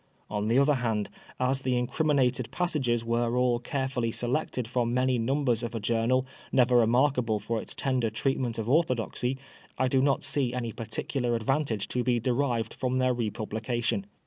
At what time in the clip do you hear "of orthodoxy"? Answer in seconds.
8.57-9.37